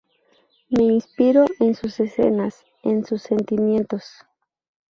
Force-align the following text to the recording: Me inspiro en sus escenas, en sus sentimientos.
Me 0.71 0.85
inspiro 0.85 1.45
en 1.59 1.75
sus 1.75 1.99
escenas, 1.99 2.65
en 2.81 3.05
sus 3.05 3.21
sentimientos. 3.21 4.09